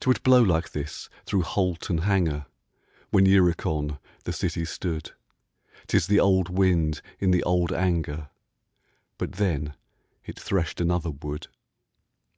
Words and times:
'Twould 0.00 0.22
blow 0.22 0.40
like 0.40 0.70
this 0.72 1.10
through 1.26 1.42
holt 1.42 1.90
and 1.90 2.00
hanger 2.04 2.46
When 3.10 3.26
Uricon 3.26 3.98
the 4.24 4.32
city 4.32 4.64
stood: 4.64 5.10
'Tis 5.86 6.06
the 6.06 6.18
old 6.18 6.48
wind 6.48 7.02
in 7.18 7.30
the 7.30 7.42
old 7.42 7.72
anger, 7.74 8.30
But 9.18 9.32
then 9.32 9.74
it 10.24 10.40
threshed 10.40 10.80
another 10.80 11.10
wood. 11.10 11.48